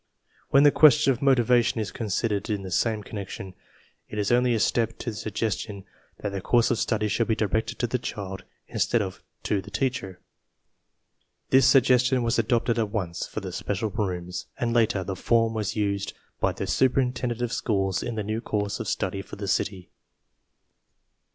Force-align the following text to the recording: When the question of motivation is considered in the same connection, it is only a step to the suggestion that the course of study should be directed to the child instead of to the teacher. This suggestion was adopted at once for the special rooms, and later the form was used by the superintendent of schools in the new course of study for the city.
When 0.49 0.63
the 0.63 0.71
question 0.71 1.13
of 1.13 1.21
motivation 1.21 1.79
is 1.79 1.91
considered 1.91 2.49
in 2.49 2.63
the 2.63 2.71
same 2.71 3.03
connection, 3.03 3.53
it 4.09 4.17
is 4.17 4.31
only 4.31 4.55
a 4.55 4.59
step 4.59 4.97
to 4.97 5.11
the 5.11 5.15
suggestion 5.15 5.85
that 6.23 6.29
the 6.29 6.41
course 6.41 6.71
of 6.71 6.79
study 6.79 7.07
should 7.07 7.27
be 7.27 7.35
directed 7.35 7.77
to 7.77 7.85
the 7.85 7.99
child 7.99 8.43
instead 8.67 9.03
of 9.03 9.21
to 9.43 9.61
the 9.61 9.69
teacher. 9.69 10.19
This 11.51 11.67
suggestion 11.67 12.23
was 12.23 12.39
adopted 12.39 12.79
at 12.79 12.89
once 12.89 13.27
for 13.27 13.41
the 13.41 13.51
special 13.51 13.91
rooms, 13.91 14.47
and 14.57 14.73
later 14.73 15.03
the 15.03 15.15
form 15.15 15.53
was 15.53 15.75
used 15.75 16.13
by 16.39 16.51
the 16.51 16.65
superintendent 16.65 17.43
of 17.43 17.53
schools 17.53 18.01
in 18.01 18.15
the 18.15 18.23
new 18.23 18.41
course 18.41 18.79
of 18.79 18.87
study 18.87 19.21
for 19.21 19.35
the 19.35 19.47
city. 19.47 19.91